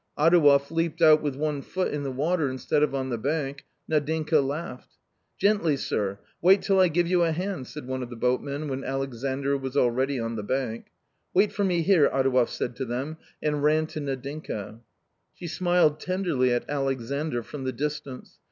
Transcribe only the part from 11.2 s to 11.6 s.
Wait